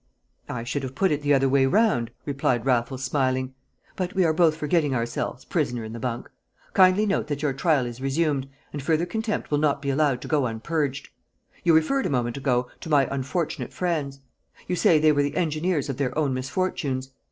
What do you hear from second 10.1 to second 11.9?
to go unpurged. You